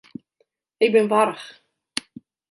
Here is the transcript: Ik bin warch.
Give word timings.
Ik 0.85 0.91
bin 0.93 1.09
warch. 1.13 1.47